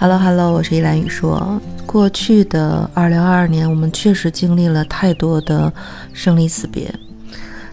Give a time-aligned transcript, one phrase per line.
[0.00, 1.60] Hello Hello，我是依兰雨说。
[1.84, 5.70] 过去的二零二二年，我们确实经历了太多的
[6.14, 6.90] 生离死别。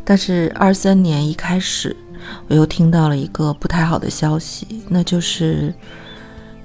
[0.03, 1.95] 但是二三年一开始，
[2.49, 5.73] 我又听到了一个不太好的消息，那就是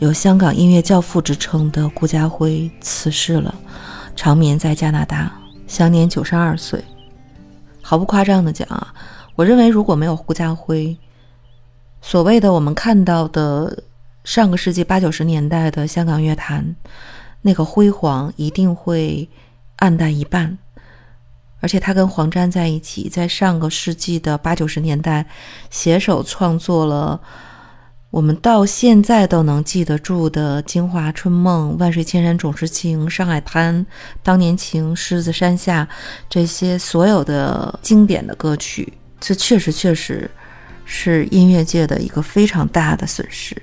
[0.00, 3.54] 有香港音乐教父之称的顾嘉辉辞世了，
[4.16, 5.30] 长眠在加拿大，
[5.68, 6.82] 享年九十二岁。
[7.80, 8.92] 毫不夸张的讲啊，
[9.36, 10.98] 我认为如果没有顾嘉辉，
[12.00, 13.84] 所谓的我们看到的。
[14.24, 16.76] 上个世纪八九十年代的香港乐坛，
[17.42, 19.28] 那个辉煌一定会
[19.76, 20.58] 暗淡一半。
[21.60, 25.26] 而且他跟黄沾在一起，在上个世纪的八九十年代，
[25.70, 27.20] 携手创作了
[28.10, 33.74] 我们到现在都能记得住的《京华春梦》《万水千山总是情》《上海滩》
[34.22, 35.84] 《当年情》《狮子山下》
[36.28, 38.92] 这些所有的经典的歌曲。
[39.20, 40.28] 这确实确实
[40.84, 43.56] 是音乐界的一个非常大的损失。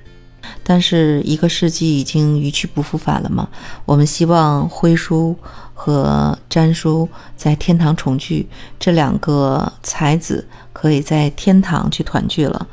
[0.63, 3.47] 但是一个世纪已经一去不复返了嘛？
[3.85, 5.35] 我们希望辉叔
[5.73, 8.47] 和詹叔在天堂重聚，
[8.79, 12.67] 这两个才子可以在天堂去团聚了。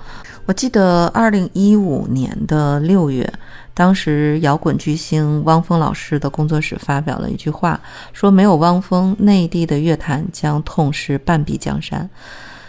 [0.44, 3.28] 我记得二零一五年的六月，
[3.74, 7.80] 当时摇滚巨星汪峰老师的工作室发表了一句话，
[8.12, 12.08] 说没有汪峰，内地的乐坛将痛失半壁江山。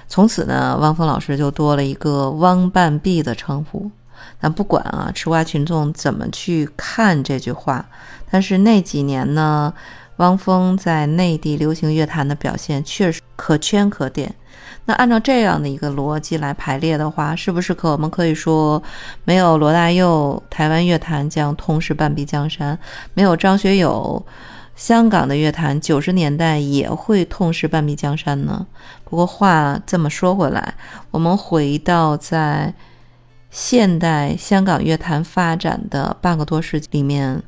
[0.08, 3.92] 从此呢，汪峰老师就多了一个“汪半壁”的称呼。
[4.40, 7.86] 但不管啊，吃瓜群众怎么去看这句话，
[8.30, 9.74] 但是那几年呢，
[10.18, 14.34] 汪峰在内地流行乐坛的表现确实可圈可点。
[14.86, 18.82] 那按照这样的一个逻辑来排列的话，是不是可我们可以说，
[19.26, 22.78] 没有罗大佑，台湾乐坛将痛失半壁江山；
[23.14, 24.26] 没有张学友，
[24.76, 28.66] 香港的乐坛九十年代也会痛失半壁江山呢？
[29.04, 30.74] 不过话这么说回来，
[31.12, 32.74] 我们回到在。
[33.58, 37.42] 现代香港乐坛发展的半个多世纪里面，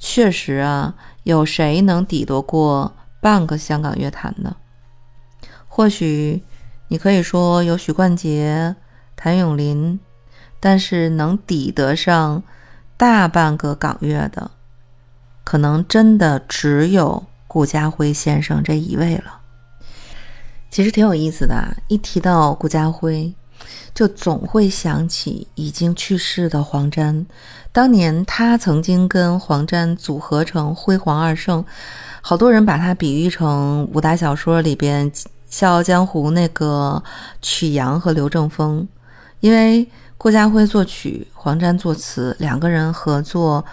[0.00, 4.56] 确实啊，有谁能抵得过半个香港乐坛呢？
[5.68, 6.42] 或许
[6.88, 8.74] 你可以说有许冠杰、
[9.14, 10.00] 谭咏麟，
[10.58, 12.42] 但是能抵得上
[12.96, 14.50] 大半个港乐的，
[15.44, 19.42] 可能真的只有顾嘉辉先生这一位了。
[20.68, 23.32] 其实挺有意思的，一提到顾嘉辉。
[23.94, 27.24] 就总会想起已经去世的黄沾，
[27.72, 31.64] 当年他曾经跟黄沾组合成辉煌二圣，
[32.20, 35.10] 好多人把他比喻成武打小说里边
[35.48, 37.02] 《笑傲江湖》那个
[37.40, 38.86] 曲阳和刘正风，
[39.40, 43.64] 因为郭家辉作曲，黄沾作词，两个人合作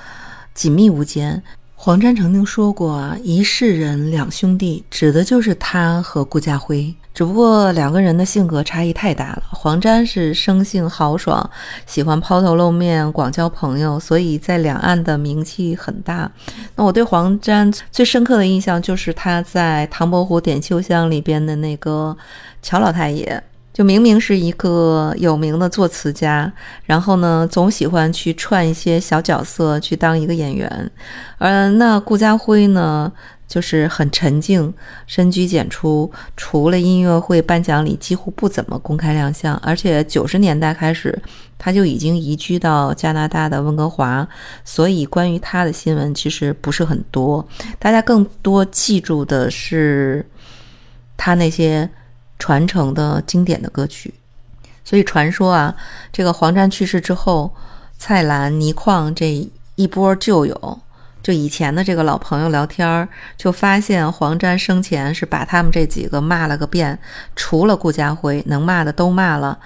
[0.54, 1.42] 紧密无间。
[1.76, 6.94] 黄沾曾经说过，一世人两兄弟，指的就是他和顾家辉。
[7.14, 9.44] 只不过两个人的性格差异太大了。
[9.52, 11.50] 黄沾是生性豪爽，
[11.86, 16.32] 喜欢抛头露面，广交朋友，所以在两岸的名气很大。
[16.76, 22.16] 那我对黄沾最深刻的印象就是他在《唐伯虎点秋香》里边的那个
[22.62, 23.44] 乔老太爷。
[23.74, 26.52] 就明明是一个有名的作词家，
[26.84, 30.92] 然后呢，总喜欢去串一些小角色去当一个演员。
[31.38, 33.10] 而那顾家辉呢，
[33.52, 34.74] 就是很沉静，
[35.06, 39.54] 深居简出，除了音乐会颁奖礼，几乎不怎么公开亮相。
[39.58, 41.22] 而且九十年代开始，
[41.58, 44.26] 他就已经移居到加拿大的温哥华，
[44.64, 47.46] 所以关于他的新闻其实不是很多。
[47.78, 50.26] 大家更多记住的是
[51.18, 51.90] 他那些。
[52.44, 54.12] 传承的经典的歌曲，
[54.84, 55.76] 所以传说啊，
[56.12, 57.54] 这个黄沾去世之后，
[58.00, 60.80] 蔡澜、倪匡这一波旧友，
[61.22, 66.98] 就以前的这个老朋友聊天儿，就发现黄沾生前是把他们这几个骂了个遍，
[67.36, 69.60] 除了顾家辉，能骂的都骂了。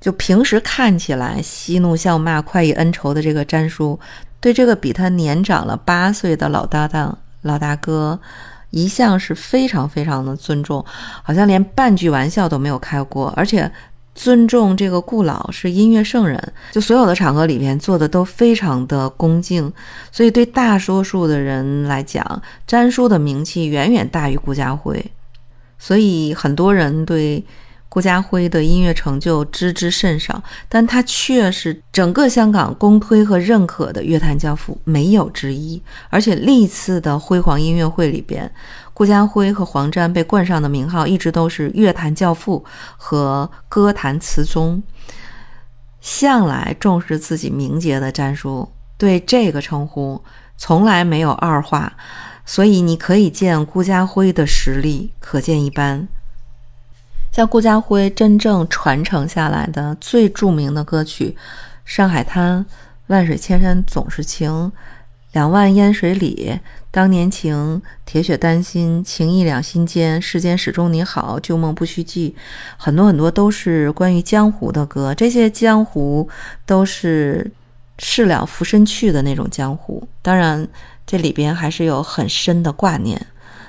[0.00, 3.98] 就平时看起来嬉怒笑骂、快意恩仇的这个詹叔，
[4.40, 8.20] 对这个比他年长了八岁的老搭档、老大哥。
[8.70, 10.84] 一向是非常非常的尊重，
[11.22, 13.70] 好像连半句玩笑都没有开过，而且
[14.16, 19.72] 尊重这个顾老是音乐圣人，就所有的场合里边做的都非常的恭敬，
[20.10, 25.12] 所以对大多数的人来讲，詹叔的名气远远大于顾家辉，
[25.78, 27.44] 所以很多人对。
[27.88, 35.80] 顾家辉的音乐成就知之甚少，但他却是整个香港公推和认可的乐坛教父，没有之一。
[36.10, 38.52] 而且历次的辉煌音乐会里边，
[38.96, 42.64] 顾家辉和黄沾被冠上的名号一直都是乐坛教父
[42.96, 44.82] 和歌坛词宗。
[46.00, 48.66] 向来重视自己名节的詹叔
[48.96, 50.22] 对这个称呼
[50.56, 51.92] 从来没有二话，
[52.46, 56.08] 所以你可以见顾家辉的实力可见一斑。
[57.30, 61.36] 像顾家辉真正传承下来的最著名的歌曲
[61.84, 62.60] 《上海滩》
[63.08, 64.72] 《万水千山总是情，
[65.36, 66.58] 两万烟水里，
[66.90, 72.34] 当年情，铁血丹心，情义两心间，世间始终你好，旧梦不须记。
[72.78, 76.26] 很多很多都是关于江湖的歌，这些江湖
[76.64, 77.52] 都是
[77.98, 80.08] 事了拂身去的那种江湖。
[80.22, 80.66] 当然，
[81.06, 83.20] 这里边还是有很深的挂念。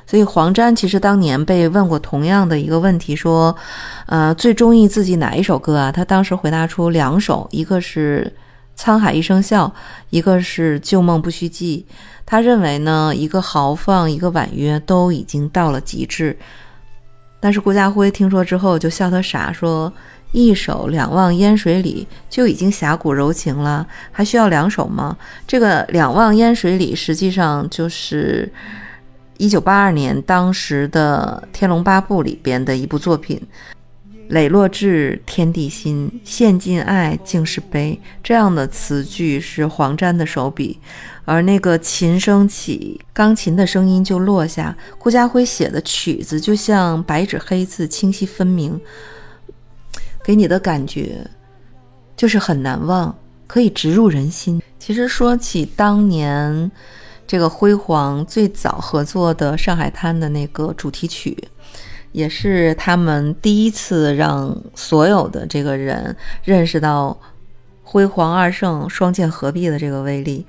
[0.05, 3.53] 所以黄沾其实当年被问过同样的一个问题，说，
[4.05, 5.91] 呃，最中意自己哪一首歌啊？
[5.91, 8.31] 他当时回答出两首，一个是
[8.79, 9.67] 《沧海一声笑》，
[10.09, 11.85] 一个是《旧梦不须记》。
[12.25, 16.37] 他认为呢，一个豪放，一个婉约，都已经到了极致。
[17.39, 19.91] 但是顾家辉听说之后就笑他傻，说
[20.31, 25.17] 一首《两忘烟水里》就已经侠骨柔情了，还需要两首吗？
[25.47, 28.51] 这个《两忘烟水里》实际上就是。
[29.39, 33.39] 一九八二年，当时的《天龙八部》里边的一部作品
[34.29, 40.79] ，“磊落至天地心，献尽爱竟是悲”这样的词句是黄沾的手笔，
[41.25, 44.75] 而那个琴声起，钢琴的声音就落下。
[44.97, 48.79] 顾家辉写的曲子就像白纸黑字，清晰分明，
[50.23, 51.25] 给你的感觉
[52.15, 54.61] 就是很难忘，可以直入人心。
[54.77, 56.71] 其实说起当年。
[57.29, 61.37] 这个辉煌最早合作的《上海滩》的那个主题曲，
[62.17, 67.15] 也是他们第一次让所有的这个人认识到
[67.83, 70.43] 辉煌二圣双剑合璧的这个威力。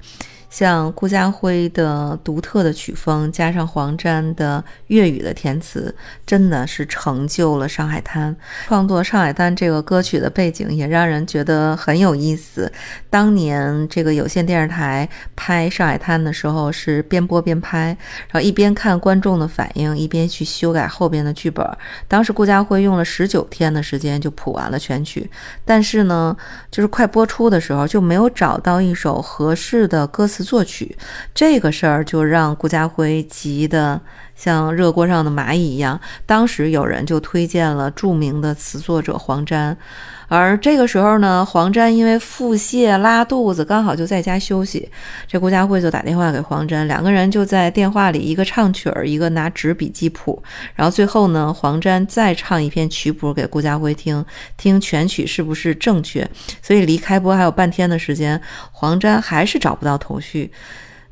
[0.50, 5.94] 像顾家辉的独特的曲风，加上黄沾的粤语的填词，
[6.26, 8.34] 真的是成就了《上海滩》。
[8.66, 12.72] 创作《上海滩》这个歌曲的背景也让人觉得很有意思。
[13.10, 15.06] 当年这个有线电视台
[15.36, 17.96] 拍《上海滩》的时候，是边播边拍，
[18.28, 21.68] 然后一边看观众的反应，一边去修改后边的剧本。
[22.08, 25.30] 当时顾家辉用了十九天的时间就谱完了全曲，
[25.66, 26.34] 但是呢，
[26.70, 30.37] 就是快播出的时候就没有找到一首合适的歌词。
[30.44, 30.96] 作曲
[31.34, 34.00] 这个事儿就让顾家辉急的
[34.38, 36.00] 像热锅上的蚂蚁一样。
[36.24, 39.76] 当时有人就推荐了著名的词作者黄沾。
[40.30, 44.86] 而这个时候呢，黄沾因为腹泻拉肚子，刚好就在家休息。
[45.26, 50.42] 这顾家辉就打电话给黄沾，两个人就在电话里，一个唱曲儿，一个拿纸笔记谱。
[50.74, 54.22] 然后最后呢，黄沾再唱一篇曲谱给顾家辉听，
[54.58, 56.28] 听全曲是不是正确。
[56.60, 58.38] 所以离开播还有半天的时间，
[58.70, 60.52] 黄沾还是找不到头绪，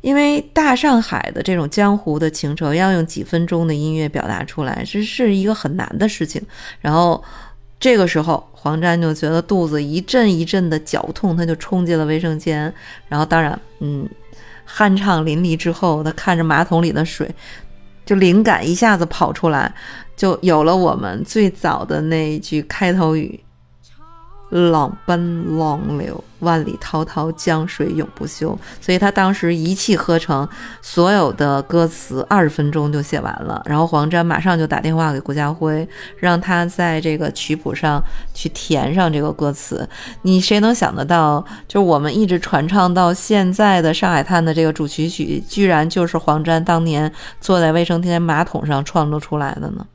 [0.07, 6.41] 因为大上海的这种江湖的情仇要用几分钟的音乐表达出来，这是一个很难的事情。
[6.81, 7.23] 然后。
[7.79, 12.73] 这个时候，黄沾就觉得肚子一阵一阵的绞痛，他就冲进了卫生间。
[13.07, 14.09] 然后，当然，嗯，
[14.67, 17.31] 酣畅淋漓之后，他看着马桶里的水，
[18.07, 19.71] 就灵感一下子跑出来，
[20.17, 23.39] 就有了我们最早的那一句开头语。
[24.51, 28.57] 浪奔浪流，万里滔滔江水永不休。
[28.81, 30.49] 所以他当时一气呵成，
[30.81, 33.61] 所有的歌词二十分钟就写完了。
[33.67, 35.89] 然后黄沾马上就打电话给顾家辉，
[36.19, 38.03] 让他在这个曲谱上
[38.33, 39.89] 去填上这个歌词。
[40.23, 47.11] 你谁能想得到，就是我们一直传唱到现在的《上海滩》的这个主题曲，居然就是黄沾当年
[47.41, 49.87] 坐在卫生间马桶上创作出来的呢？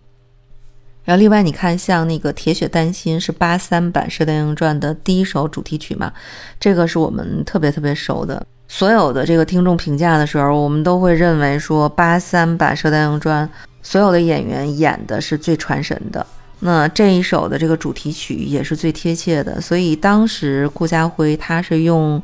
[1.04, 6.14] 然后，另外你看，像那个《铁血丹心》是八三版《射雕英雄传》的第一首主题曲嘛，
[6.60, 8.46] 这个是我们特别特别熟的。
[8.68, 13.48] 所有的这个听众评价的时候，我们都会认为说，八三版《射雕英雄传》
[13.82, 16.26] 所有的演员演的是最传神的。
[16.60, 19.60] 那这一首的这个主题曲也是最贴切的。
[19.60, 22.22] 所以当时顾家辉他是用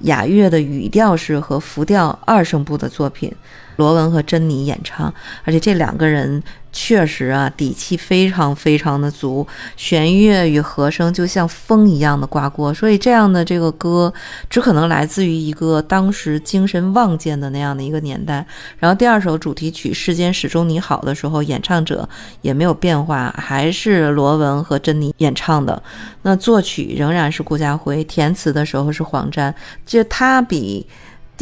[0.00, 3.30] 雅乐的语调式和浮调二声部的作品。
[3.76, 5.12] 罗文和珍妮演唱，
[5.44, 14.12] 而且这两个人确实啊，底气非常非常的足，弦乐与和声就像风一样的刮过，所以这样的这个歌
[14.48, 18.44] 只可能来自于一个当时精神望见的那样的一个年代。
[18.78, 22.08] 然后第二首主题曲《世间始终你好》的时候，演唱者
[22.40, 25.82] 也没有变化，还是罗文和珍妮演唱的。
[26.22, 30.86] 那作曲仍然是顾家辉，填词的时候是黄沾，就他比。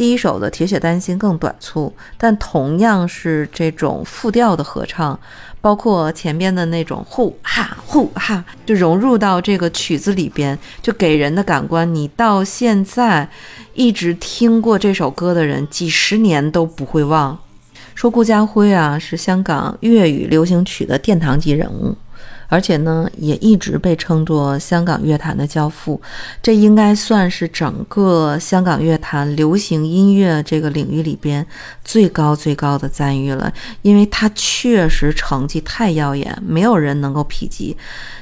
[0.01, 5.19] 第一首的《铁血丹心》更短促，但同样是这种复调的合唱，
[5.61, 13.29] 包括前边的那种呼哈呼哈，就融入到这个曲子里边，就给人的感官，你到现在
[13.75, 17.37] 一直听过这首歌的人，几十年都不会忘。
[17.93, 21.95] 说顾家辉啊，是香港粤语流行曲的殿堂级人物。
[22.51, 26.01] 而且呢，也一直被称作香港乐坛的教父。
[26.43, 31.47] 这应该算是整个香港乐坛流行音乐这个领域里边
[31.81, 33.53] 最高最高的赞誉了，
[33.83, 37.77] 因为他确实成绩太耀眼，没有人能够匹及。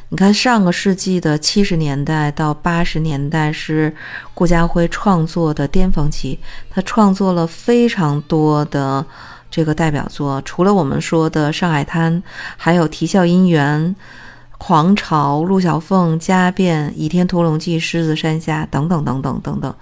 [0.09, 3.91] 你看，上个世纪的七十年代到八十年代是
[4.36, 6.38] 顾嘉辉创作的巅峰期，
[6.69, 9.03] 他创作了非常多的
[9.51, 12.21] 这个代表作，除了我们说的《上海滩》，
[12.57, 13.81] 还有《啼笑姻缘》
[14.57, 19.73] 《狂潮》《陆小凤》《家变》《倚天屠龙记》《狮子山下》等等等等等等。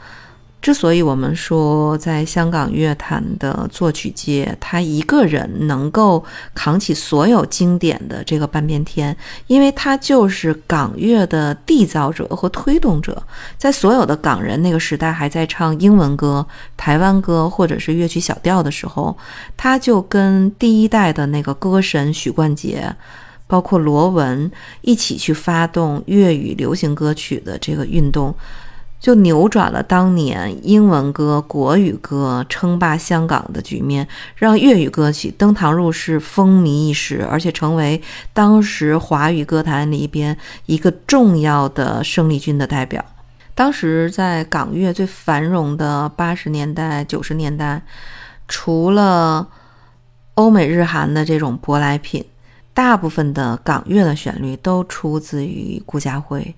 [0.60, 6.22] 之所以我们说在香港乐坛的作曲界，他一个人能够
[6.54, 13.22] 扛起所有经典的这个半边天，因为他就是港乐的缔造者和推动者。
[13.58, 16.46] 在所有的港人那个时代还在唱英文歌、
[16.76, 19.16] 台湾歌或者是乐曲小调的时候，
[19.56, 22.94] 他就跟第一代的那个歌神许冠杰，
[23.46, 28.36] 包括罗文一起去发动粤语流行歌曲的这个运动。
[29.00, 38.02] 就扭转了当年英文歌、国语歌称霸香港的局面，让粤语歌曲登堂入室、风靡一时，而且成为
[38.34, 43.04] 当时华语歌坛里边一个重要的生力军的代表。
[43.54, 47.82] 当时在港乐最繁荣的八十年代、九十年代，
[48.48, 49.48] 除了
[50.36, 52.24] 欧美日韩的这种舶来品，
[52.74, 56.54] 大部分的港乐的旋律都出自于顾嘉辉。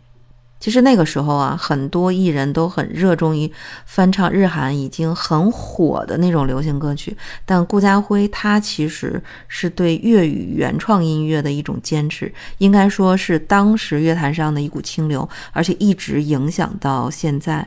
[0.60, 3.50] 其实那个时候啊，很多艺人都很热衷于
[3.86, 17.66] 翻唱日韩已经很火的那种流行歌曲，但顾嘉辉他其实是对粤语原创音乐的一种坚持，应该说是当时乐坛上的一股清流，而且一直影响到现在。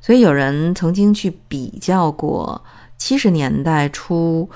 [0.00, 2.64] 所以有人曾经去比较过
[2.96, 4.48] 七十年代初。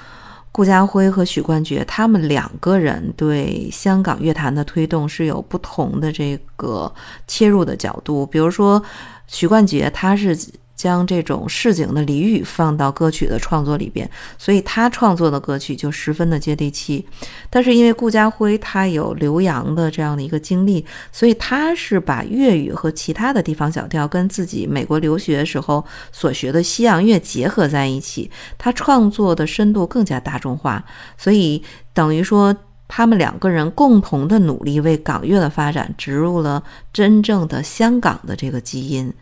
[0.53, 6.95] 顾嘉辉和许冠杰，他们两个人对香港乐坛的推动是有不同的这个
[7.27, 8.25] 切入的角度。
[8.27, 8.81] 比如说，
[9.27, 10.39] 许冠杰他是。
[10.83, 17.07] 将这种市井的俚语放到歌曲的创作里边，所以他创作的歌曲就十分的接地气。
[17.49, 30.85] 但是因为顾嘉辉他有留洋的这样的一个经历，所以他是把粤语和其他的地方小调跟自己美国留学时候所学的西洋乐结合在一起，他创作的深度更加大众化。
[31.17, 31.63] 所以
[31.95, 32.57] 等于说，
[32.89, 36.61] 他们两个人共同的努力为港乐的发展植入了
[36.93, 39.15] 真正的香港的这个基因。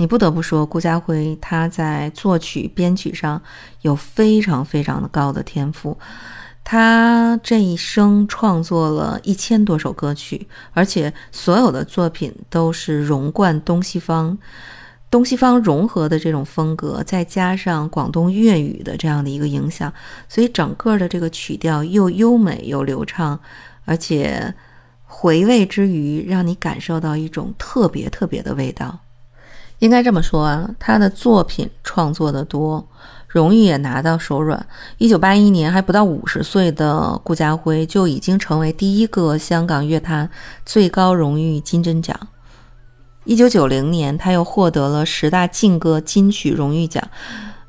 [0.00, 3.42] 你不得不说，顾嘉辉他在作曲编曲上
[3.82, 5.98] 有非常非常的高的天赋。
[6.62, 14.38] 他这一生创作了一千多首歌曲，而且所有的作品都是融贯东西方、
[15.10, 19.92] 东西方融合的这种风格，再加上广东粤语的这样的一个影响，
[20.28, 23.40] 所以整个的这个曲调又优美又流畅，
[23.84, 24.54] 而且
[25.04, 29.00] 回味之余，让你感受到一种特别特别的味道。
[29.78, 32.86] 应该这么说啊，他的作品创作的多，
[33.28, 34.66] 荣誉也拿到手软。
[34.98, 40.28] 一九八一年还不到五十岁的顾嘉辉就已经成为第一个香港乐坛
[40.66, 42.18] 最高荣誉金针奖。
[43.24, 47.02] 一九九零年，他又获得了十大劲歌金曲荣誉奖，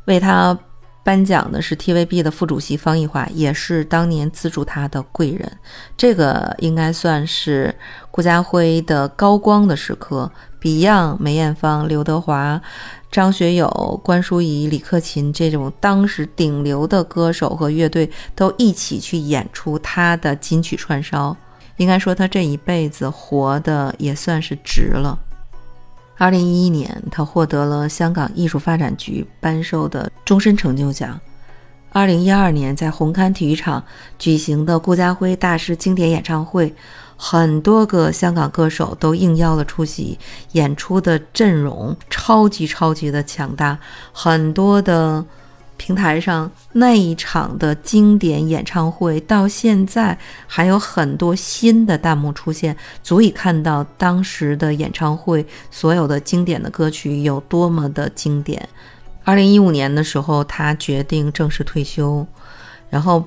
[0.06, 0.58] 为他。
[1.02, 5.52] 颁奖的是 TVB 的副主席方逸华，也是当年资助他的贵人。
[5.98, 7.74] 这个应该算是
[8.12, 10.30] 顾嘉辉的高光的时刻。
[10.62, 12.62] Beyond、梅艳芳、刘德华、
[13.10, 21.36] 张学友、关淑怡、李克勤这种当时顶流的歌手和乐队都一起去演出他的金曲串烧。
[21.78, 25.18] 应该说，他这一辈子活的也算是值了。
[26.18, 31.18] 二零一一年，他获得了香港艺术发展局颁授的终身成就奖。
[31.94, 33.82] 二零一二年，在红磡体育场
[34.20, 36.76] 举行的顾嘉辉大师经典演唱会，
[37.22, 40.18] 很多个香港歌手都应邀了出席，
[40.54, 43.78] 演出的阵容超级超级的强大，
[44.14, 45.26] 很多的。
[45.82, 58.68] 平台上那一场的经典演唱会，到现在还有很多新的弹幕出现，足以看到当时的演唱会所有的经典的歌曲有多么的经典。
[59.24, 62.28] 二零一五年的时候，他决定正式退休，
[62.90, 63.24] 然后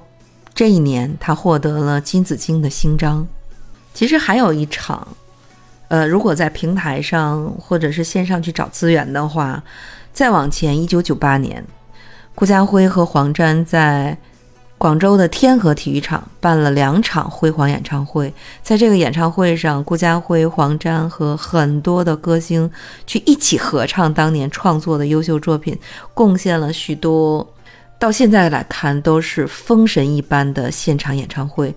[0.53, 3.27] 这一年他获得了金紫荆的勋章。
[3.95, 5.07] 其实还有一场，
[5.89, 9.63] 呃，如果在平台上或者是线上去找资源的话，
[10.13, 11.65] 再往前，一九九八年。
[12.35, 14.17] 顾嘉辉和黄沾在
[14.79, 18.33] 广州的天河体育场办了两场辉煌演唱会。
[18.63, 22.69] 在这个演唱会上，顾嘉辉、黄沾和很多的歌星
[23.07, 25.79] 去一起合唱当年创作的优秀作品，
[26.15, 27.47] 贡献了许多
[27.99, 31.73] 到现在来看都是封神一般的现场演唱会。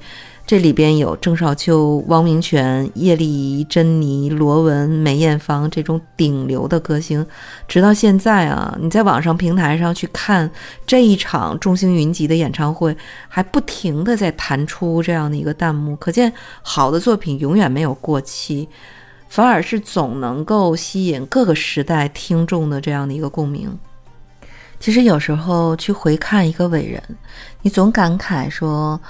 [0.47, 7.25] 这里边有郑少秋、汪明荃、叶丽仪、珍妮、罗文、梅艳芳这种顶流的歌星，
[7.67, 10.51] 直到现在啊，你在网上平台上去看
[10.85, 12.95] 这一场众星云集的演唱会，
[13.27, 18.69] 还不停的在弹出这样的一个弹幕，可见好的作品永远没有过期，
[19.27, 23.75] 反而是总能够吸引各个时代听众的这样的一个共鸣。
[24.79, 27.01] 其实有时候去回看一个伟人，
[27.63, 29.01] 你总感慨说。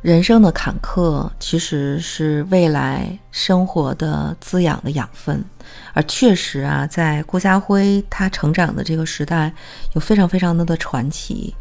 [0.00, 5.44] 人生的坎坷其实是未来生活的滋养的养分，
[5.92, 9.52] 而确实啊，在顾家辉他成长的这个时代，
[9.94, 11.52] 有非常非常多的传奇。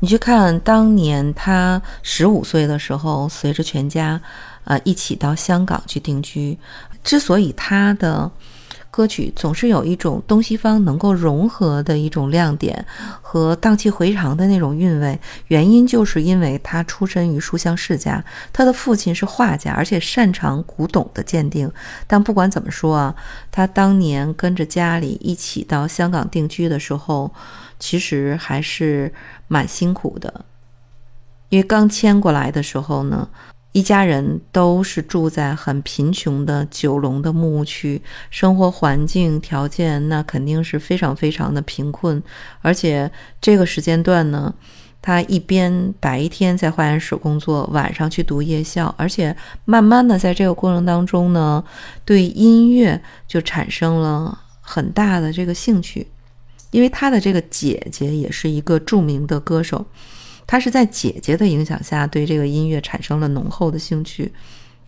[0.00, 4.20] 你去看当年他十五岁的时候，随着全家，
[4.64, 6.58] 呃，一起到香港去定居。
[7.02, 8.30] 之所以他的
[8.96, 12.82] 歌曲总是有一种东西方能够融合的一种亮点
[13.20, 18.24] 和荡气回肠的那种韵味，原因就是因为他出身于书香世家，
[18.54, 21.70] 他的父亲是画家，而且擅长古董的鉴定。
[22.06, 23.14] 但不管怎么说啊，
[23.52, 27.30] 他当年跟着家里一起到香港定居的时候，
[27.78, 29.12] 其实还是
[29.46, 30.46] 蛮辛苦的，
[31.50, 33.28] 因为刚迁过来的时候呢。
[33.76, 42.22] 一家人都是住在很贫穷的九龙的木屋区，生活环境条件那肯定是非常非常的贫困。
[42.62, 44.54] 而且这个时间段呢，
[45.02, 51.62] 他一边白天在化验室工作，晚上去读夜校，而且慢慢的在这个过程当中呢，
[52.06, 56.06] 对音乐就产生了很大的这个兴趣，
[56.70, 59.84] 因为他的这个姐姐也是一个著名的歌手。
[60.46, 64.32] 他是在姐姐的影响下对这个音乐产生了浓厚的兴趣。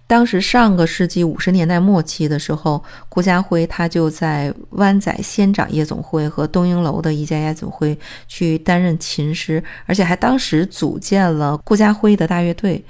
[0.06, 12.82] 当时上个世纪五十年代末期的时候，顾家辉他就在湾仔仙长夜总会和东瀛楼的一家夜总会去担任琴师，而且还当时组建了顾家辉的大乐队。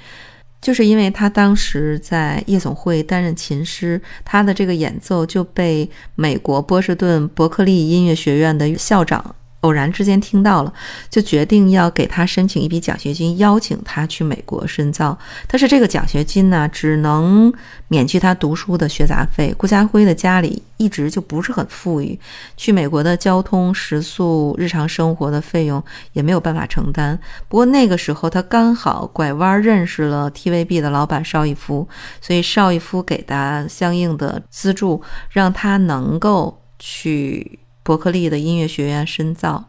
[0.61, 9.35] 就是因为他当时在夜总会担任琴师，他的这个演奏就被美国波士顿伯克利音乐学院的校长。
[9.62, 10.73] 偶然之间听到了，
[11.11, 15.19] 就决定要给他申请一笔奖学金，邀请他去美国深造。
[15.49, 17.53] 但是这个奖学金呢，只能
[17.88, 19.53] 免去他读书的学杂费。
[19.59, 22.17] 顾家辉的家里一直就不是很富裕，
[22.57, 27.18] 去美国的交通、食宿、日常生活的费用也没有办法承担。
[27.49, 31.88] 不过那个时候他刚好拐弯认识了 TVB 的老板邵逸夫，
[32.21, 37.59] 所以邵逸夫给他相应的资助，让他能够去。
[37.88, 39.64] 伯克利的音乐学院深造，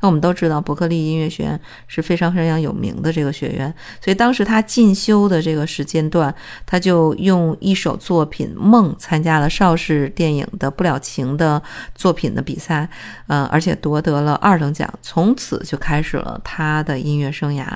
[0.00, 6.34] 那我们都知道，伯克利音乐学院是非常非常有名的这个学院，所以当时他进修的这个时间段，
[6.64, 11.62] 他就用一首作品《梦》参加了邵氏电影的《不了情》的
[11.94, 12.88] 作品的比赛，
[13.26, 17.66] 呃，而且夺得了二等奖，从此就开始了他的音乐生涯。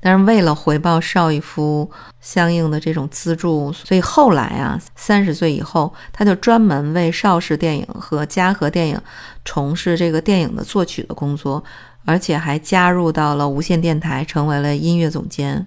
[0.00, 9.00] 但是为了回报邵逸夫相应的这种资助，所以后来啊，三十岁以后，他就专门为邵氏电影和嘉禾电影
[9.44, 11.62] 从事这个电影的作曲的工作，
[12.04, 15.66] 而且还加入到了无线电台，成为了音乐总监。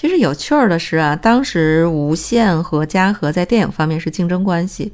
[0.00, 4.92] 其实有趣儿的是啊，当时无线和嘉禾在电影方面是竞争关系，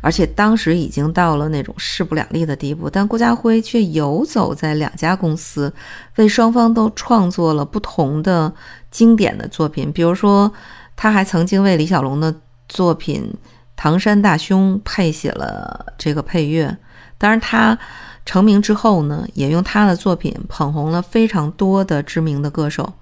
[0.00, 2.88] 而且当时已经到了那种势不两立的地步。
[2.88, 5.74] 但顾家辉却游走在两家公司，
[6.18, 8.54] 为双方都创作了不同的
[8.92, 9.90] 经典的作品。
[9.90, 10.52] 比如说，
[10.94, 12.32] 他还曾经为李小龙的
[12.68, 13.28] 作品
[13.74, 16.78] 《唐山大兄》配写了这个配乐。
[17.18, 17.76] 当然，他
[18.24, 22.92] 成名之后呢，也用他的作品捧红了非常多的知名的歌手。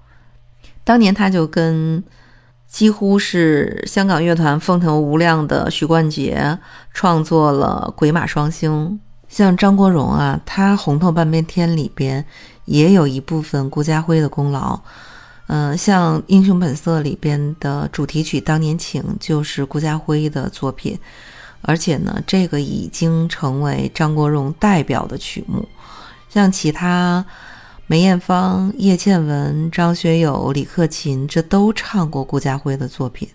[0.83, 2.03] 当年他就跟
[2.67, 6.57] 几乎是香港乐团风头无量的许冠杰
[6.91, 8.89] 创作了《鬼马双星》，
[9.29, 12.25] 像张国荣啊，他《红透半边天》里边
[12.65, 14.79] 也有一部分顾家辉的功劳。
[15.47, 20.97] 嗯，像《英雄本色》里边的主题曲《当年情》就是顾家辉的作品，
[21.61, 25.67] 而且呢，这个已经成为张国荣代表的曲目。
[26.29, 27.23] 像其他。
[27.85, 33.27] 梅艳芳、叶倩文、张学友、李克勤，这都唱过顾家辉的作品。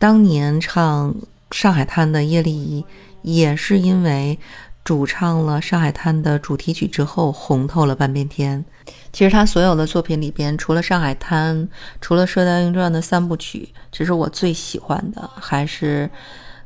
[0.00, 1.14] 当年唱
[1.52, 2.84] 《上海滩》的叶丽仪，
[3.22, 4.36] 也是因为
[4.82, 8.64] 主唱了《上海滩》的主题曲之后，红透了半边天。
[9.12, 11.56] 其实他所有的作品里边，除了《上海滩》，
[12.00, 16.10] 除了《射雕英雄传》的三部曲，其实我最喜欢的还是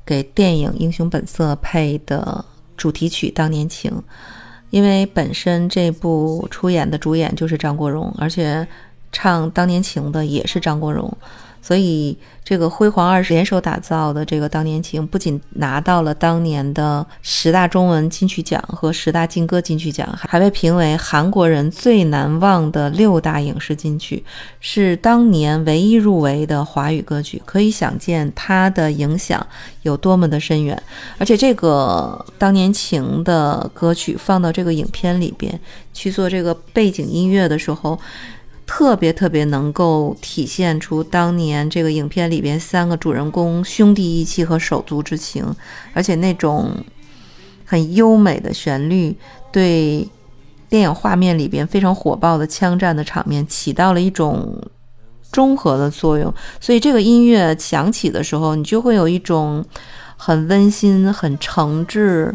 [0.07, 2.43] 给电影《英雄本色》配的
[2.75, 3.91] 主题曲《当年情》。
[4.77, 8.69] 因为本身这部出演的主演就是张国荣，而且
[9.11, 11.11] 唱《当年情》的也是张国荣，
[11.67, 24.23] 所以，这个辉煌二十联手打造的这个《当年情》，不仅拿到了当年的十大中文金曲奖和十大劲歌金曲奖，还被评为韩国人最难忘的六大影视金曲，
[24.61, 27.43] 是当年唯一入围的华语歌曲。
[27.45, 29.45] 可以想见它的影响
[29.83, 30.81] 有多么的深远。
[31.19, 35.59] 而且，这个《当年情》的歌曲放到这个影片里边
[35.93, 37.99] 去做这个背景音乐的时候。
[38.67, 45.47] 特别特别能够体现出当年这个影片里边三个主人公兄弟义气和手足之情，
[45.95, 46.73] 而且那种
[47.65, 49.17] 很优美的旋律
[49.53, 50.07] 对
[50.69, 54.61] 电影画面里边非常火爆的枪战的场面起到了一种
[55.31, 56.35] 中和的作用。
[56.61, 59.65] 所以这个音乐响起的时候，你就会有一种
[60.17, 62.35] 很温馨、很诚挚，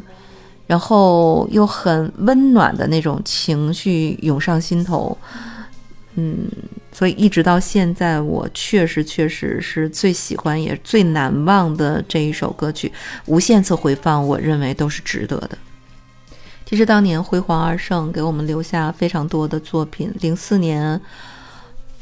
[0.65, 5.17] 然后又很温暖的那种情绪涌上心头。
[6.15, 6.49] 嗯，
[6.91, 12.91] 所以一直到现在，我确实确实是最喜欢也最难忘的这一首歌曲，
[13.25, 15.57] 无限次回放，我认为都是值得的。
[16.65, 20.13] 其实当年辉煌二盛给我们留下非常多的作品。
[20.19, 20.99] 零四年，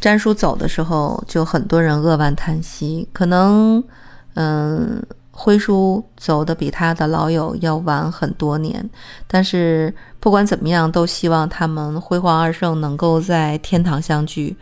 [0.02, 3.08] 詹叔走的时候，就很多人扼腕叹息。
[3.14, 3.84] 可能，
[4.34, 5.04] 嗯。
[5.42, 8.90] 辉叔走的比他的老友要晚很多年，
[9.26, 14.58] 但是不管怎么样，都希望他们辉煌二圣能够在天堂相聚。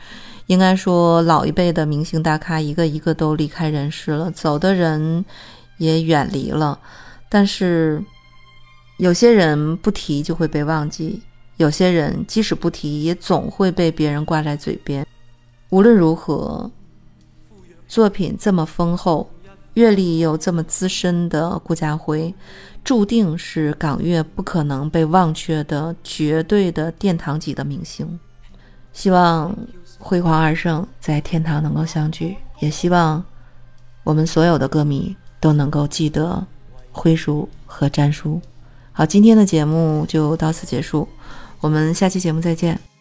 [0.46, 5.26] 应该说，老一辈的明星大咖一个一个都离开人世了，走的人
[5.80, 6.80] 也远离了。
[7.28, 8.00] 但是
[8.98, 11.24] 有些人不提就会被忘记，
[11.56, 15.04] 有些人即使不提，也总会被别人挂在嘴边。
[15.72, 16.70] 无论如何，
[17.88, 19.28] 作品这么丰厚。
[19.78, 22.34] 阅历又这么资深的顾家辉，
[22.84, 28.20] 注定是港乐不可能被忘却的绝对的殿堂级的明星。
[28.92, 29.56] 希望
[30.00, 33.24] 辉煌二圣在天堂能够相聚，也希望
[34.04, 36.44] 我们所有的歌迷都能够记得
[36.92, 38.42] 辉叔和詹叔。
[38.92, 41.08] 好，今天的节目就到此结束，
[41.62, 42.97] 我们下期节目再见。